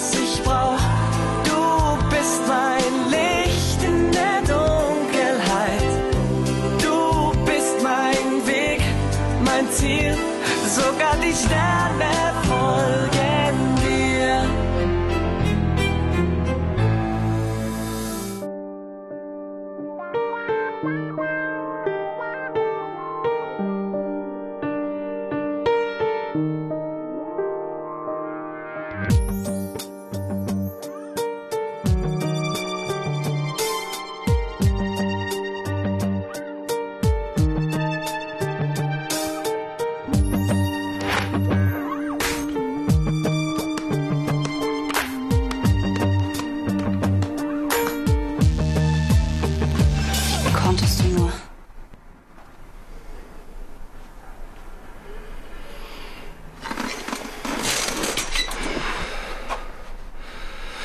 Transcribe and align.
Assim 0.00 0.29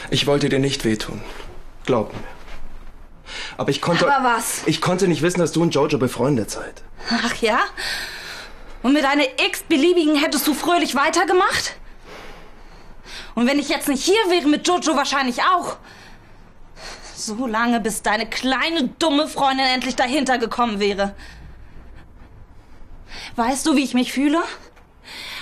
Ich 0.09 0.27
wollte 0.27 0.49
dir 0.49 0.59
nicht 0.59 0.85
wehtun. 0.85 1.21
Glaub 1.85 2.13
mir. 2.13 2.19
Aber 3.57 3.69
ich 3.69 3.81
konnte. 3.81 4.11
Aber 4.11 4.35
was? 4.35 4.61
Ich 4.65 4.81
konnte 4.81 5.07
nicht 5.07 5.21
wissen, 5.21 5.39
dass 5.39 5.51
du 5.51 5.61
und 5.61 5.73
Jojo 5.73 5.97
befreundet 5.97 6.51
seid. 6.51 6.83
Ach 7.09 7.35
ja? 7.35 7.59
Und 8.83 8.93
mit 8.93 9.05
einer 9.05 9.23
x-beliebigen 9.47 10.15
hättest 10.15 10.45
du 10.47 10.53
fröhlich 10.53 10.95
weitergemacht? 10.95 11.75
Und 13.33 13.47
wenn 13.47 13.59
ich 13.59 13.69
jetzt 13.69 13.87
nicht 13.87 14.03
hier 14.03 14.13
wäre, 14.29 14.47
mit 14.47 14.67
Jojo 14.67 14.95
wahrscheinlich 14.95 15.41
auch. 15.41 15.77
So 17.15 17.47
lange, 17.47 17.79
bis 17.79 18.01
deine 18.01 18.29
kleine, 18.29 18.89
dumme 18.99 19.27
Freundin 19.27 19.65
endlich 19.65 19.95
dahinter 19.95 20.37
gekommen 20.37 20.79
wäre. 20.79 21.15
Weißt 23.35 23.65
du, 23.65 23.75
wie 23.75 23.83
ich 23.83 23.93
mich 23.93 24.13
fühle? 24.13 24.43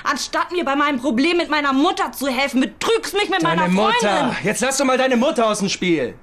Anstatt 0.04 0.52
mir 0.52 0.66
bei 0.66 0.76
meinem 0.76 1.00
Problem 1.00 1.38
mit 1.38 1.50
meiner 1.50 1.74
Mutter 1.74 2.12
zu 2.12 2.28
helfen, 2.28 2.60
betrügst 2.62 3.14
mich 3.14 3.30
mit 3.30 3.42
Deine 3.44 3.56
meiner 3.70 3.74
Freundin. 3.74 4.26
Mutter! 4.26 4.36
Jetzt 4.44 4.62
lass 4.62 4.78
doch 4.78 4.86
mal 4.86 4.98
deine 4.98 5.16
Mutter 5.16 5.48
aus 5.48 5.60
dem 5.60 5.70
Spiel! 5.70 6.16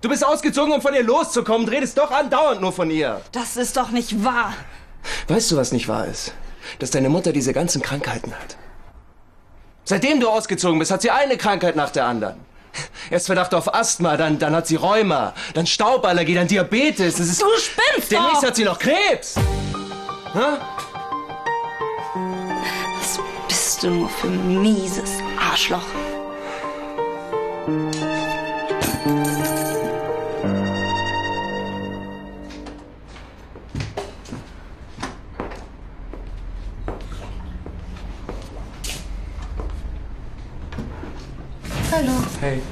Du 0.00 0.08
bist 0.08 0.24
ausgezogen, 0.24 0.72
um 0.72 0.82
von 0.82 0.94
ihr 0.94 1.02
loszukommen, 1.02 1.68
redest 1.68 1.96
doch 1.98 2.10
andauernd 2.10 2.60
nur 2.60 2.72
von 2.72 2.90
ihr. 2.90 3.20
Das 3.32 3.56
ist 3.56 3.76
doch 3.76 3.90
nicht 3.90 4.24
wahr. 4.24 4.52
Weißt 5.28 5.50
du, 5.50 5.56
was 5.56 5.72
nicht 5.72 5.88
wahr 5.88 6.06
ist? 6.06 6.34
Dass 6.78 6.90
deine 6.90 7.08
Mutter 7.08 7.32
diese 7.32 7.52
ganzen 7.52 7.80
Krankheiten 7.80 8.32
hat. 8.32 8.56
Seitdem 9.84 10.20
du 10.20 10.28
ausgezogen 10.28 10.78
bist, 10.78 10.90
hat 10.90 11.02
sie 11.02 11.10
eine 11.10 11.36
Krankheit 11.36 11.76
nach 11.76 11.90
der 11.90 12.06
anderen. 12.06 12.40
Erst 13.10 13.26
Verdacht 13.26 13.54
auf 13.54 13.72
Asthma, 13.72 14.16
dann, 14.16 14.38
dann 14.38 14.54
hat 14.54 14.66
sie 14.66 14.76
Rheuma, 14.76 15.32
dann 15.54 15.66
Stauballergie, 15.66 16.34
dann 16.34 16.48
Diabetes. 16.48 17.16
Das 17.16 17.26
ist 17.28 17.40
Du 17.40 17.46
spinnst 17.58 18.10
Demnächst 18.10 18.42
doch! 18.42 18.48
hat 18.48 18.56
sie 18.56 18.64
noch 18.64 18.78
Krebs. 18.78 19.36
Hä? 20.34 20.58
Du 23.86 23.92
nur 23.92 24.08
für 24.08 24.28
mieses 24.28 25.20
Arschloch? 25.38 25.86
Hallo. 41.92 42.12
Hey. 42.40 42.62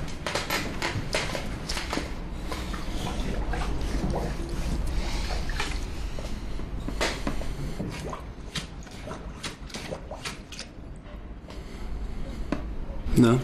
Na? 13.17 13.39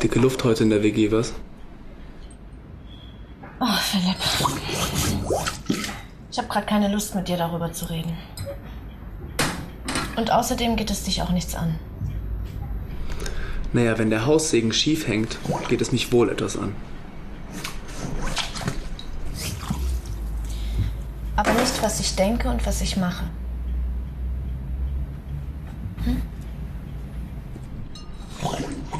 Dicke 0.00 0.20
Luft 0.20 0.44
heute 0.44 0.62
in 0.62 0.70
der 0.70 0.82
WG, 0.84 1.10
was? 1.10 1.32
Oh, 3.58 3.76
Philipp. 3.80 4.16
Ich 6.30 6.38
habe 6.38 6.48
gerade 6.48 6.66
keine 6.66 6.88
Lust, 6.92 7.14
mit 7.14 7.26
dir 7.26 7.36
darüber 7.36 7.72
zu 7.72 7.86
reden. 7.86 8.16
Und 10.16 10.30
außerdem 10.30 10.76
geht 10.76 10.90
es 10.90 11.02
dich 11.02 11.22
auch 11.22 11.30
nichts 11.30 11.56
an. 11.56 11.74
Naja, 13.72 13.98
wenn 13.98 14.10
der 14.10 14.26
Haussegen 14.26 14.72
schief 14.72 15.08
hängt, 15.08 15.36
geht 15.68 15.80
es 15.80 15.90
mich 15.90 16.12
wohl 16.12 16.30
etwas 16.30 16.56
an. 16.56 16.76
Aber 21.34 21.52
nicht, 21.54 21.82
was 21.82 21.98
ich 21.98 22.14
denke 22.14 22.48
und 22.48 22.64
was 22.64 22.80
ich 22.80 22.96
mache. 22.96 23.24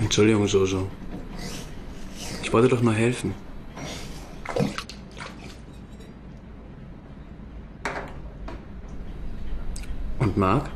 Entschuldigung, 0.05 0.47
Jojo. 0.47 0.87
Ich 2.43 2.53
wollte 2.53 2.69
doch 2.69 2.83
nur 2.83 2.93
helfen. 2.93 3.35
Und 10.19 10.37
Marc? 10.37 10.71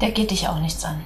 Der 0.00 0.12
geht 0.12 0.30
dich 0.30 0.46
auch 0.46 0.60
nichts 0.60 0.84
an. 0.84 1.02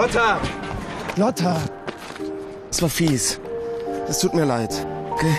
Lotta! 0.00 0.40
Lotta! 1.16 1.56
Es 2.70 2.80
war 2.80 2.88
fies. 2.88 3.38
Es 4.08 4.18
tut 4.20 4.32
mir 4.32 4.46
leid. 4.46 4.74
Okay? 5.10 5.34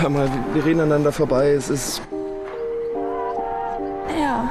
Hör 0.00 0.08
mal, 0.08 0.28
wir 0.52 0.64
reden 0.64 0.80
aneinander 0.80 1.12
vorbei. 1.12 1.50
Es 1.52 1.70
ist. 1.70 2.02
Ja, 4.20 4.50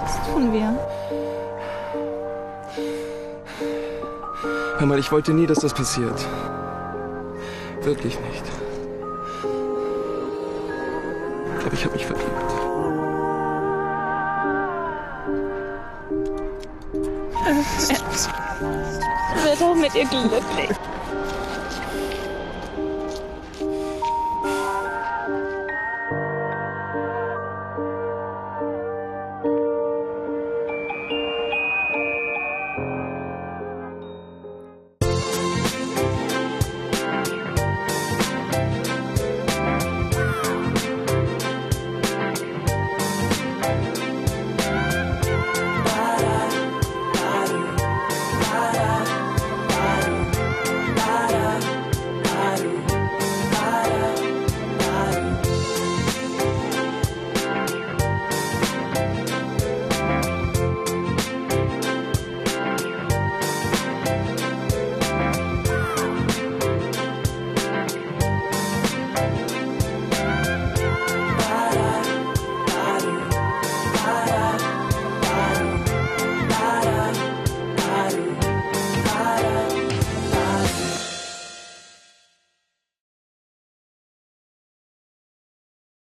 das 0.00 0.30
tun 0.30 0.52
wir. 0.52 0.78
Hör 4.76 4.86
mal, 4.86 4.98
ich 4.98 5.10
wollte 5.10 5.32
nie, 5.32 5.46
dass 5.46 5.60
das 5.60 5.72
passiert. 5.72 6.26
Wirklich 7.84 8.20
nicht. 8.20 8.44
Ich 11.54 11.60
glaube, 11.60 11.74
ich 11.74 11.84
habe 11.86 11.94
mich 11.94 12.04
verliebt. 12.04 12.63
Wird 19.44 19.62
auch 19.62 19.74
mit 19.74 19.94
ihr 19.94 20.06
glücklich. 20.06 20.70